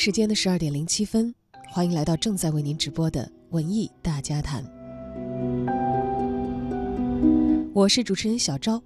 [0.00, 1.34] 时间的十二点零七分，
[1.68, 4.64] 欢迎来到正在为您直播的文艺大家谈。
[7.74, 8.82] 我是主持人小昭。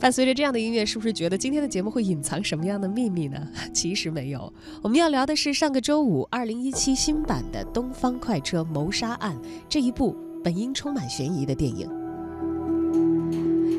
[0.00, 3.46] 伴随着这样的音乐，是不是觉得今天的节目会隐藏什么样的秘密呢？
[3.74, 4.50] 其实没有，
[4.80, 9.36] 我们要聊的是上个周五二零一七新版的《东方快车谋杀案》
[9.68, 11.86] 这一部本应充满悬疑的电影。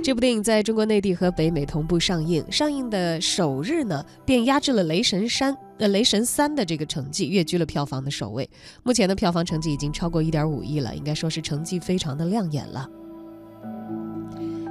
[0.05, 8.47] 这部电影在中国内地和北美同步上映，上映的首日呢，便压制了《雷神三》呃《雷神三》的这个成绩，跃居了票房的首位。
[8.83, 12.87] 目前的票房成绩已经超过一点五亿了，应该说是成绩非常的亮眼了。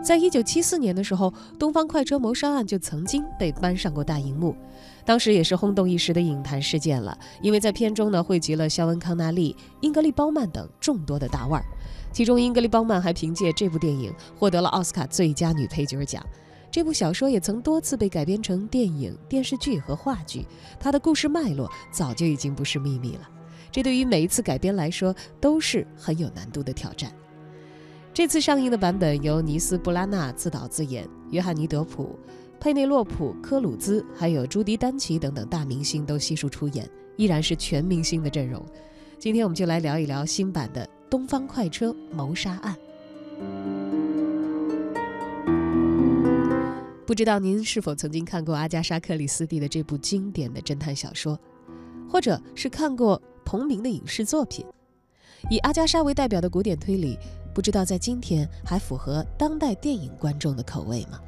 [0.05, 4.55] 在一九七四年的时候，《东方快车谋杀案》就曾经被搬上过大荧幕，
[5.05, 11.67] 当时也是轰动一时的影坛事件了，因为在片中呢汇集了肖恩·康纳利、英格丽·褒曼等众多的大腕儿。
[12.13, 16.25] 其中，英格丽·褒曼还凭借这部电影获得了奥斯卡最佳女配角奖。
[16.71, 20.47] 这部小说也曾多次被改编成电影、电视剧和话剧，
[20.81, 23.29] 它的故事脉络早就已经不是秘密了。
[23.71, 27.13] 这对于每一次改编来说都是很有难度的挑战。
[28.13, 32.17] 这次上映的版本由尼斯·布拉纳自导自演，约翰尼·德普、
[32.65, 38.65] 佩内洛普·科鲁兹还有朱迪·丹奇等等大明星都悉数出演，依然是全明星的阵容。
[39.19, 40.83] 今天我们就来聊一聊新版的。
[41.11, 42.75] 《东方快车谋杀案》，
[47.07, 51.39] 不知道您是否曾经看过阿加莎·克里斯蒂的这部经典的侦探小说，
[52.09, 54.65] 或者是看过同名的影视作品？
[55.51, 57.19] 以阿加莎为代表的古典推理，
[57.55, 61.21] 不知道在今天还符合当代电影观众的口味吗？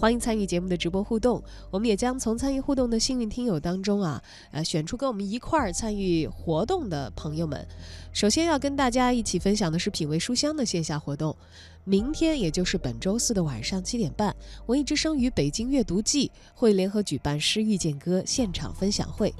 [0.00, 7.66] 欢迎参与节目的直播互动，我们也将从参与互动的幸运听友当中啊，呃，选出跟我们一块儿参与活动的朋友们。
[8.12, 11.36] 首先要跟大家一起分享的是品味书香的线下活动，
[11.82, 14.36] 明天也就是本周四的晚上七点半，
[14.66, 19.34] 文艺之声与北京阅读季会联合举办《诗遇见歌》现场分享会，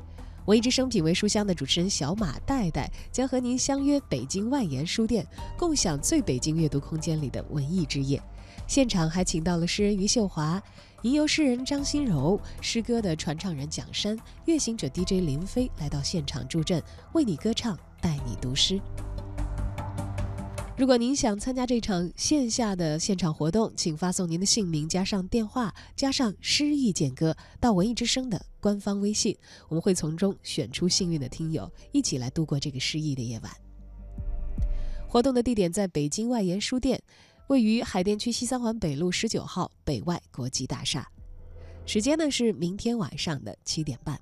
[0.47, 5.25] 文艺之声品味书香的主持人小马代代将和您相约北京外研书店，
[5.57, 8.21] 共享最北京阅读空间里的文艺之夜。
[8.69, 10.63] 现场还请到了诗人余秀华、
[11.01, 16.83] 吟游诗人张新柔、诗歌的传唱人蒋山、乐行者 DJ 林飞来到现场助阵，
[17.15, 18.79] 为你歌唱，带你读诗。
[20.77, 29.35] 如果您想参加这场线下的现场活动，请发送您的姓名加上电话加上“诗意见歌”到文艺之声的官方微信，
[29.69, 33.51] 我们会从中选出幸运的听友，一起来度过这个诗意的夜晚。
[35.09, 37.01] 活动的地点在北京外研书店。
[37.49, 41.11] 位于海淀区西三环北路十九号北外国际大厦，
[41.87, 44.21] 时间呢是明天晚上的七点半。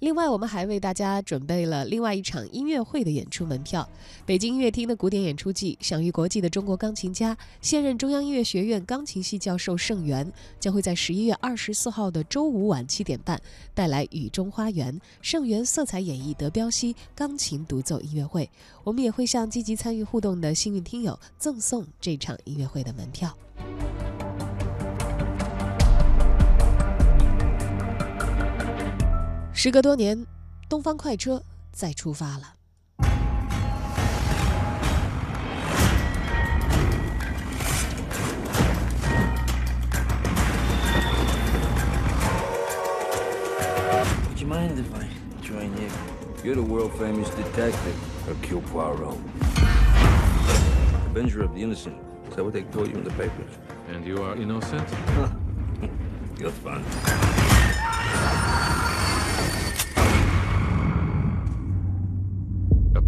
[0.00, 3.86] 另外，我们还为大家准备了另外一场音乐会的演出门票。
[4.24, 13.38] 北京音乐厅的古典演出季，享誉国际的中国钢琴家、现任中央音乐学院钢琴系教授盛元，将会在十一月二十四号的周五晚七点半
[13.74, 18.48] 带来《雨中花园》盛元色彩演绎德彪西钢琴独奏音乐会。
[18.82, 23.36] 我们也会向积极参与互动的幸运听友赠送这场音乐会的门票。
[29.62, 30.26] 时隔多年，
[30.70, 32.54] 东方快车再出发了。
[44.30, 45.06] Would you mind if I
[45.42, 45.90] join you?
[46.42, 47.94] You're the world famous detective,
[48.26, 49.18] Hercule Poirot.
[51.10, 51.96] Avenger of the innocent.
[52.30, 53.58] Is that what they told you in the papers?
[53.92, 54.88] And you are innocent?
[56.38, 56.82] You're fun.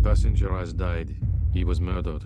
[0.03, 1.15] Passenger has died.
[1.53, 2.25] He was murdered.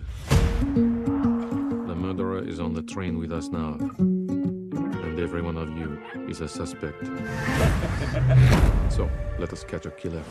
[0.69, 3.77] The murderer is on the train with us now.
[3.99, 7.05] And every one of you is a suspect.
[8.91, 10.23] so, let us catch a killer.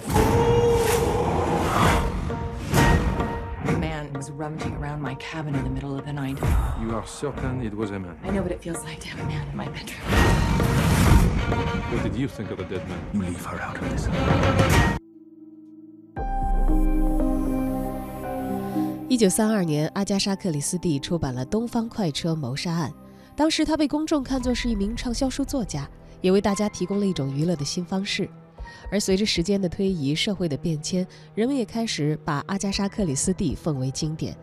[3.65, 6.38] A man was rummaging around my cabin in the middle of the night.
[6.81, 8.19] You are certain it was a man?
[8.25, 10.00] I know what it feels like to have a man in my bedroom.
[11.93, 13.00] What did you think of the dead man?
[13.12, 15.06] You leave her out of this.
[19.08, 22.91] 一九三二年，阿加莎·克里斯蒂出版了《东方快车谋杀案》。
[23.37, 25.88] 当时，他被公众看作是一名畅销书作家，
[26.20, 28.29] 也为大家提供了一种娱乐的新方式。
[28.91, 31.06] 而随着时间的推移，社会的变迁，
[31.37, 34.37] 人们也开始把阿加莎·克里斯蒂奉为经典。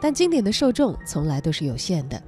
[0.00, 2.20] 但经典的受众从来都是有限的。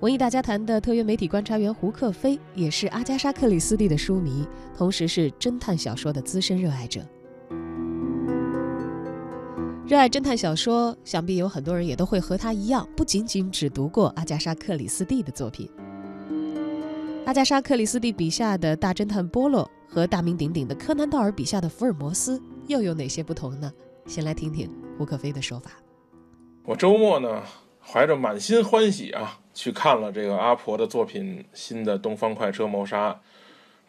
[0.00, 7.02] 文艺大家谈的特约媒体观察员胡克飞也是阿加莎·克里斯蒂的书迷，同时是侦探小说的资深热爱者。
[9.90, 15.68] 热爱侦探小说，想必有很多人也都会和他一样，不仅仅只读过阿加莎·克里斯蒂的作品。
[17.26, 23.72] 阿加莎·克里斯蒂笔下的大侦探波洛和大名鼎鼎的柯南·道尔笔下的福尔摩斯又有哪些不同呢？
[24.06, 25.72] 先来听听胡可飞的说法。
[26.62, 27.42] 我周末呢，
[27.80, 33.12] 怀着满心欢喜啊，去看了这个阿婆的作品新的《东方快车谋杀案》。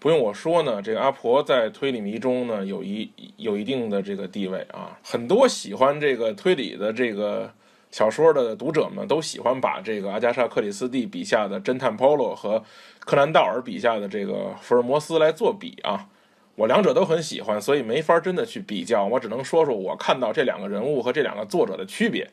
[0.02, 3.08] 不用我说呢，这个阿婆在推理迷中呢有一
[3.38, 4.98] 有一定的这个地位啊。
[5.04, 7.54] 很多喜欢这个推理的这个
[7.92, 12.64] 小说的读者们都喜欢把这个阿加莎·克里斯蒂笔下的侦探 Polo 和
[13.02, 16.08] 柯南·道尔笔下的这个福尔摩斯来做比啊。
[16.56, 19.06] 我两者都很喜欢，所以没法真的去比较。
[19.06, 22.28] 我只能说说我看到这两个人物和这两个作者的区别。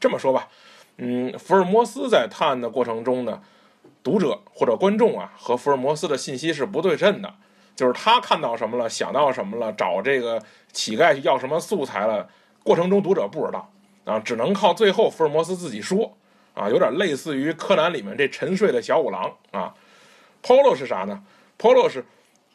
[0.00, 0.48] 这么说吧，
[0.96, 3.42] 嗯，福尔摩斯在探案的过程中呢。
[4.02, 7.34] 读者或者观众啊，和福尔摩斯的信息是不对称的，
[7.76, 10.42] 就是他看到什么了，想到什么了，找这个
[10.72, 12.28] 乞丐要什么素材了，
[12.62, 13.70] 过程中读者不知道
[14.04, 16.16] 啊，只能靠最后福尔摩斯自己说
[16.54, 19.74] 啊，有点类似于柯南里面这沉睡的小五郎啊。
[20.42, 21.22] Polo 是啥呢
[21.58, 22.04] ？Polo 是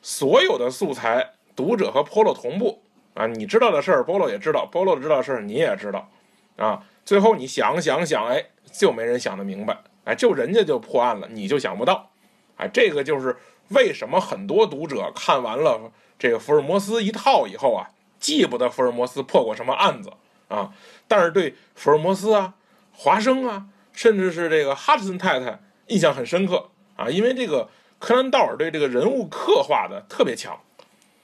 [0.02, 2.82] 所有的素材，读者和 Polo 同步
[3.14, 6.10] 啊，你知道的事儿，Polo 也知道，Polo 知道的事儿你也知道
[6.58, 9.78] 啊，最后你想想想，哎，就没人想得明白。
[10.06, 12.10] 哎，就人家就破案了，你就想不到，
[12.56, 13.36] 哎，这个就是
[13.70, 20.14] 为什么很多读者看完了这个福尔摩斯一套以后啊，记不得福尔摩斯破过什么案子
[20.48, 20.72] 啊，
[21.08, 22.54] 但是对福尔摩斯啊、
[22.94, 27.68] 华生啊，甚至是这个哈特森太太印象很深刻啊，因为这个
[27.98, 30.58] 柯南道尔对这个人物刻画的特别强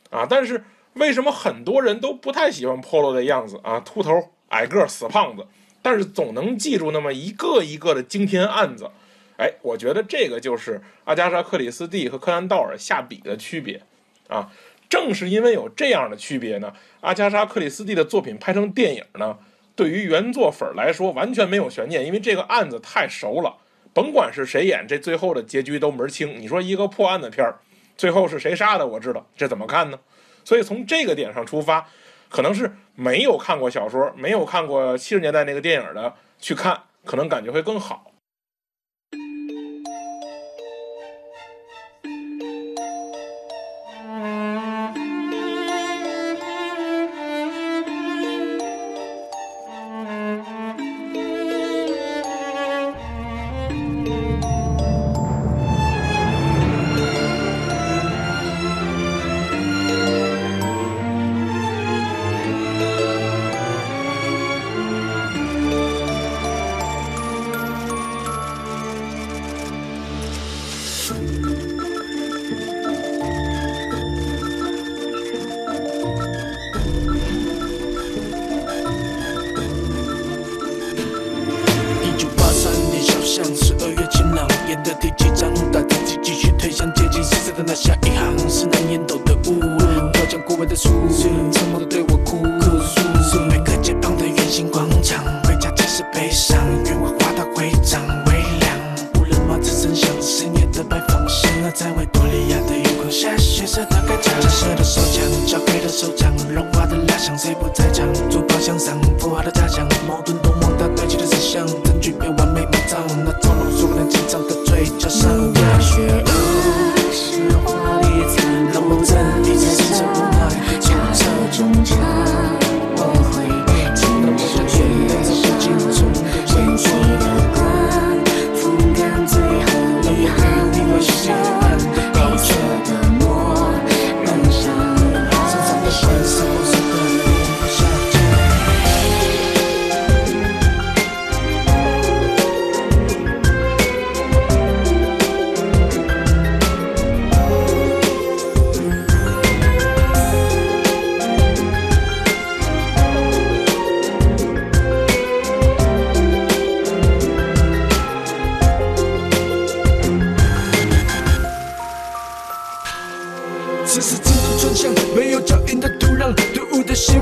[0.10, 5.46] 啊，但是为什么很多人都不太喜欢 Polo 的样子啊，秃头、矮个、死胖子？
[5.82, 8.90] 但是总能记住那么一个一个的惊天案子，
[9.38, 13.82] 哎，我觉得这个就是阿加莎·克里斯蒂和柯南·道尔下笔的区别
[14.28, 14.52] 啊。
[14.88, 19.38] 正是因为有这样的区别呢，阿加莎·克里斯蒂的作品拍成电影呢，
[19.76, 23.56] 对于原作粉儿来说完全没有悬念，因为这个案子太熟了，
[23.94, 26.40] 甭管是谁演，这最后的结局都门清。
[26.40, 27.56] 你说一个破案的片儿，
[27.98, 29.98] 最后是谁杀的，我知道，这怎么看呢？
[30.44, 31.88] 所以从这个点上出发。
[32.32, 38.11] 可能是没有看过小说、没有看过七十年代那个电影的去看，可能感觉会更好。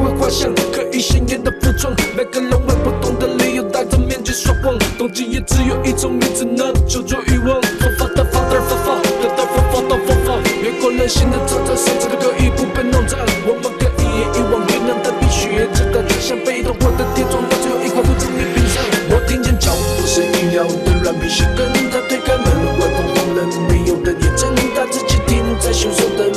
[0.04, 1.94] 为幻想可以鲜艳的服装。
[2.16, 7.62] 每个人为不同的理由戴着面具说谎，动机也只有一种，你只能求救欲望。
[7.62, 10.28] 发发的发的发发的的发发的发发，
[10.62, 13.20] 越过人性的挣扎，甚至可以不被弄脏。
[13.46, 16.04] 我们可以也遗忘，冰冷的冰雪也值得。
[16.20, 18.84] 像被动或的铁窗，到最后一块骨子里冰上。
[19.12, 22.46] 我听见脚步声音，料的软皮鞋跟他推开门，
[22.80, 26.29] 外风狂冷，没有的也睁大自己停在凶手的。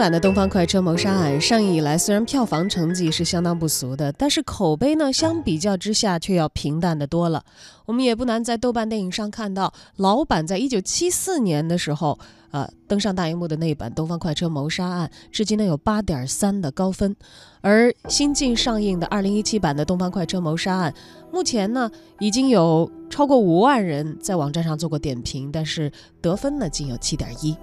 [0.00, 7.44] 版的《东方快车谋杀案》上映以来，虽然票房成绩是相当不俗的，但是口碑呢，相比较之下却要平淡的多了。
[7.84, 12.18] 我们也不难在豆瓣电影上看到，老版在一九七四年的时候，
[12.50, 17.14] 呃，登上大荧幕的那一版《东方快车谋杀案》，至今呢有八点三的高分。
[17.60, 20.90] 而新近上映的二零一七版的《东方快车谋杀案》，
[21.30, 25.92] 目前呢已经有超过五万人在网站上做过点评，但是
[26.22, 27.54] 得分呢仅有七点一。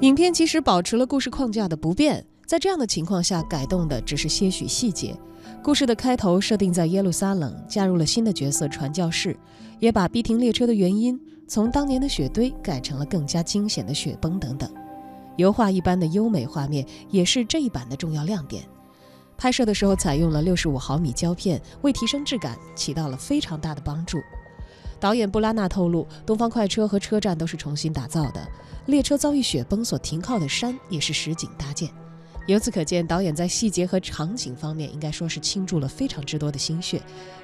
[0.00, 5.18] 影片其实保持了故事框架的不变，在这样的情况下改动的只是些许细节。
[5.60, 9.36] 故事的开头设定在耶路撒冷，加入了新的角色传教士，
[9.80, 14.72] 也把逼停列车的原因从当年的雪堆改成了更加惊险的雪崩等等。
[15.36, 18.62] 油画一般的优美画面也是这一版的重要亮点。
[19.36, 24.18] 拍摄的时候采用了六十五毫米胶片，为提升质感起到了非常大的帮助。
[25.00, 28.46] 导演布拉纳透露，东方快车和车站都是重新打造的。
[28.86, 31.90] 列车遭遇雪崩所停靠的山也是实景搭建。
[32.46, 37.02] 由此可见，导演在细节和场景方面应该说是倾注了非常之多的心血，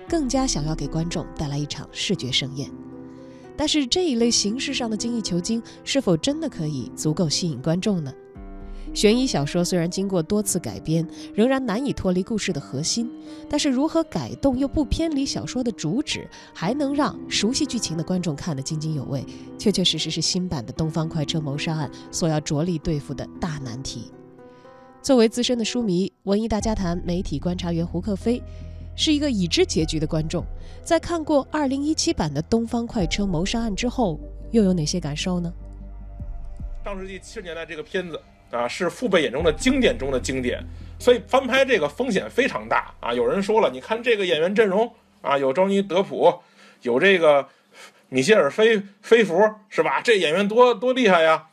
[0.09, 2.71] 更加想要给观众带来一场视觉盛宴。
[3.57, 8.13] 但是这一类形式上的精益求精，是否真的可以足够吸引观众呢？
[8.95, 13.11] 悬疑小说虽然经过多次改编，仍然难以脱离故事的核心。
[13.51, 19.27] 但是如何改动又不偏离小说的主旨，还能让熟悉剧情的观众看得津津有味，
[19.59, 24.13] 确确实实是新版的《东方快车谋杀案》所要着力对付的大难题。
[25.03, 28.41] 作为资深的书迷，文艺大家谈媒体观察员胡克飞
[28.97, 30.45] 是一个已知结局的观众，
[30.85, 34.21] 在看过2017版的《东方快车谋杀案》之后，
[34.53, 35.53] 又有哪些感受呢？
[36.85, 38.21] 上世纪七十年代这个片子。
[38.51, 40.63] 啊，是父辈眼中的经典中的经典，
[40.99, 43.13] 所以翻拍这个风险非常大啊！
[43.13, 46.41] 有人说了，你看这个演员阵容啊，有周尼·德普，
[46.83, 47.49] 有这个
[48.09, 50.01] 米歇尔·菲菲弗，是吧？
[50.01, 51.47] 这演员多多厉害呀！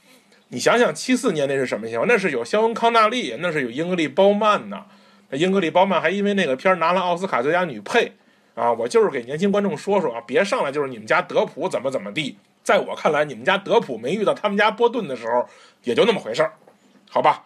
[0.49, 2.07] 你想想，七四年那是什么情况？
[2.07, 4.85] 那是有肖恩·康纳利，那是有英格丽·褒曼呢。
[5.29, 8.11] 那英格丽·褒曼还因为那个片拿了奥斯卡最佳女配
[8.53, 8.71] 啊！
[8.73, 12.37] 我就是给年轻观众说说啊，别上来就是你们家德普怎么怎么地。
[12.63, 15.47] 在我看来，你们家德普没遇到他们家波顿的时候，
[15.83, 16.53] 也就那么回事儿。
[17.13, 17.43] 好吧，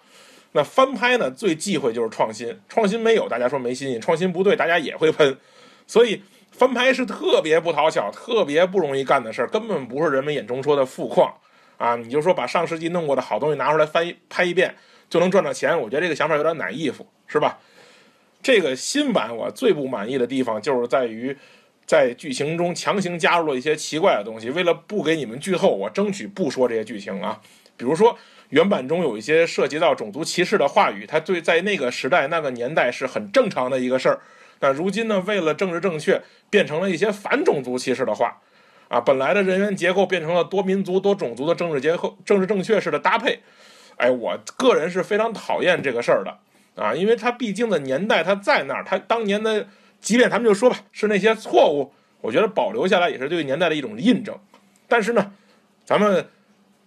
[0.52, 1.32] 那翻拍呢？
[1.32, 5.36] 最忌讳就是创新，创新没有，大家说没新意；创新不对，大家也会喷。
[5.88, 11.34] 所以翻拍是特别不讨巧、特别不容易干的事儿，根本不是人们眼中说的富矿
[11.78, 11.96] 啊！
[11.96, 14.76] 你就说把上世纪弄过的好东西拿出来翻拍一遍
[15.10, 17.58] 就能赚到钱，我觉得这个想法有点奶衣服，是吧？
[18.44, 21.36] 这个新版我最不满意的地方就是在于，
[21.88, 24.52] 在剧情中强行加入了一些奇怪的东西。
[24.52, 27.42] 为了不给你们剧透，我争取不说这些剧情啊，
[27.76, 28.16] 比如说。
[28.56, 34.22] 原版中有一些涉及到种族歧视的话语，它对在那个时代、那个年代是很正常的一个事儿。
[34.62, 38.38] 那如今呢，为了政治正确，变成了一些反种族歧视的话，
[38.88, 43.40] 啊，本来的人员结构变成了多民族、多种族的政治结构、政治正确式的搭配。
[43.98, 46.38] 哎，我个人是非常讨厌这个事儿的
[46.82, 49.68] 啊，因为它毕竟的年代它在那儿，它当年的，
[50.00, 54.34] 即便咱们就说吧，是那些错误，我觉得保留下来也是对年代的一种印证。
[54.88, 55.34] 但是呢，
[55.84, 56.26] 咱们。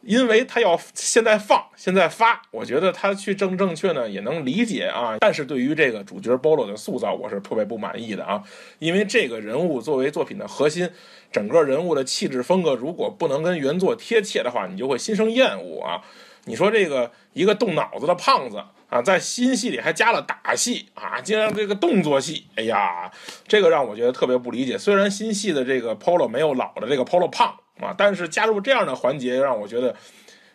[0.03, 5.17] 因为他要现在放，现在发，我觉得他去正正确呢也能理解啊。
[5.21, 8.43] 但是对于这个主角波罗的塑造，我是特别不满意的啊。
[8.79, 10.89] 因为这个人物作为作品的核心，
[11.33, 16.01] 整个人物的气质风格如果不能跟原作贴切的话，你就会心生厌恶啊。
[16.45, 23.11] 你说这个一个动脑子的胖子啊，在新戏里还加了打戏啊，加上这个动作戏，哎呀，
[23.47, 24.79] 这个让我觉得特别不理解。
[24.79, 27.55] 虽然新戏的这个 Polo 没有老的这个 Polo 胖。
[27.81, 27.95] 啊！
[27.97, 29.95] 但是加入这样的环节，让我觉得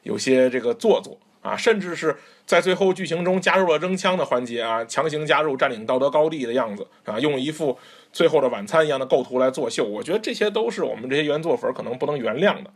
[0.04, 2.16] 有些这个做作啊，甚至是
[2.46, 7.78] 在最后剧情中加入了扔枪的环节啊，强行加入占领道德高地的样子啊，用一副
[8.12, 9.84] 最后的晚餐一样的构图来作秀。
[9.84, 12.70] 我觉得这些都是我们这些原作粉可能不能原谅的。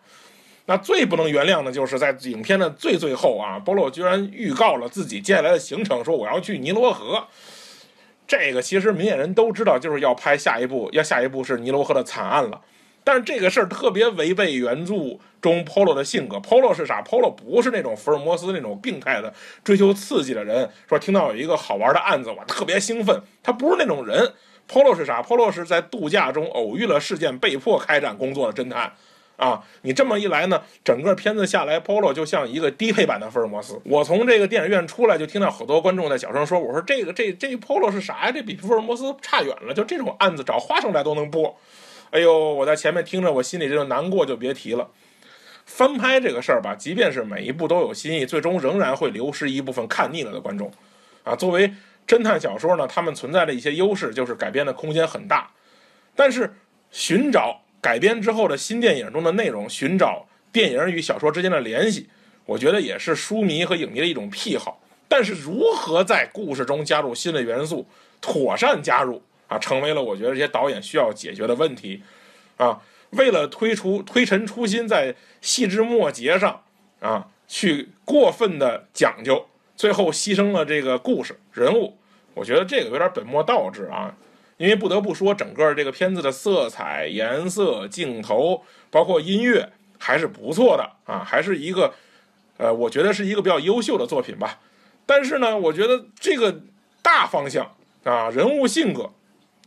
[0.65, 7.25] 那最不能原谅的就是在影片的最最后啊，波洛居然预告了自己接下来的行程，说我要去尼罗河。
[8.27, 12.59] 这个其实明眼人都知道，就是要拍下一部，要下一部是尼罗河的惨案了。
[13.07, 16.35] 但是这个事儿特别违背原著中 Polo 的性格。
[16.39, 19.33] Polo 是啥？Polo 不是那种福尔摩斯那种病态的
[19.63, 20.69] 追求刺激的人。
[20.89, 23.21] 说听到有一个好玩的案子，我特别兴奋。
[23.41, 24.33] 他不是那种人。
[24.69, 28.91] Polo 是啥？Polo 是在度假中偶遇了事件，被迫开展工作的侦探。
[29.37, 33.79] 啊，你这么一来呢，整个片子下来，Polo 就像一个低配版的福尔摩斯。
[33.85, 38.31] 我从这个电影院出来，就听到好多观众在小声说：“我说这个这这 Polo 是啥呀？
[38.33, 39.73] 这比福尔摩斯差远了。
[39.73, 41.55] 就这种案子找花生来都能播。”
[42.11, 44.89] 哎呦，我在前面听着，我心里这个难过就别提了。
[45.65, 50.71] 翻拍这个事儿吧，即便是每一部都有新意，最终仍然会流失一部分看腻了的观众。
[51.23, 51.69] 啊，作为
[52.07, 55.51] 侦探小说呢，他们存在的一些优势就是改编的空间很大。
[56.15, 56.53] 但是
[56.89, 62.07] 寻找改编之后的新电影中的内容，寻找电影与小说之间的联系，
[62.45, 64.81] 我觉得也是书迷和影迷的一种癖好。
[65.09, 67.85] 但是如何在故事中加入新的元素，
[68.21, 72.03] 妥善加入啊，成为了我觉得这些导演需要解决的问题
[72.57, 72.81] 啊。
[73.11, 76.61] 为了推出推陈出新，在细枝末节上
[76.99, 81.97] 啊去过分的讲究，最后牺牲了这个故事人物，
[82.33, 84.15] 我觉得这个有点本末倒置啊。
[84.57, 91.93] 因为不得不说，整个这个片子的色彩、颜色、镜头，包括音乐，还是不错的啊，还是一个，
[92.57, 94.59] 呃，我觉得是一个比较优秀的作品吧。
[95.05, 96.63] 但是呢，我觉得这个
[97.03, 97.71] 大方向
[98.03, 99.11] 啊，人物性格，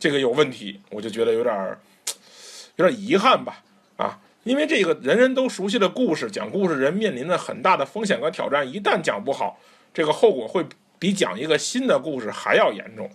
[0.00, 1.78] 这个有问题，我就觉得有点
[2.76, 3.62] 有点遗憾吧。
[3.96, 9.60] 啊，因为这个人人都熟悉的故事，讲故事人面临着很大的风险和挑战，一旦讲不好，
[9.92, 10.64] 这个后果会
[10.98, 13.10] 比讲一个新的故事还要严重，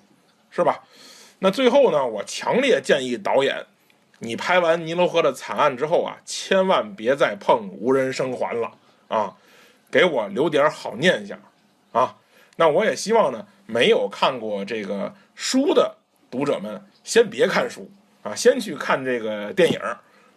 [0.51, 0.83] 是吧？
[1.39, 3.65] 那最后呢，我强烈建议导演，
[4.19, 8.71] 你拍完尼罗河的惨案之后啊，千万别再碰无人生还了
[9.07, 9.35] 啊，
[9.89, 11.39] 给我留点好念想
[11.91, 12.15] 啊。
[12.57, 15.97] 那我也希望呢，没有看过这个书的
[16.35, 17.89] 读者们，先别看书
[18.21, 19.79] 啊，先去看这个电影，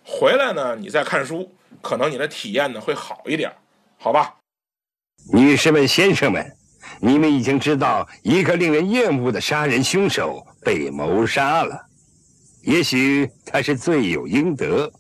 [0.04, 3.50] 回来呢你再看书，可能你的体验呢会好一点，
[3.98, 4.36] 好吧？
[5.32, 6.56] 女士们、先生们，
[7.00, 10.46] 你们已经知道一个令人厌恶的杀人凶手。
[10.60, 11.80] 被谋杀了，
[12.62, 14.92] 也许他是罪有应得。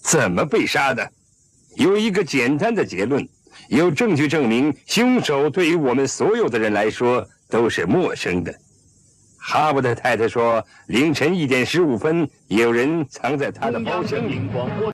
[0.00, 1.08] 怎么被杀的？
[1.74, 3.28] 有一个简单的结论：
[3.68, 8.52] 有证据证明凶手对于我们所有的人来说都是陌生的。
[9.48, 14.40] 哈勃的太太说，凌晨一点十五分，有人藏在他的包厢里。